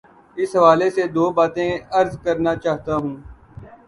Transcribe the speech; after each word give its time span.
اس 0.37 0.51
حوالے 0.57 0.89
سے 0.95 1.03
دو 1.15 1.25
باتیں 1.37 1.69
عرض 1.99 2.13
کرنا 2.23 2.53
چاہتا 2.63 2.93
ہوں۔ 3.01 3.15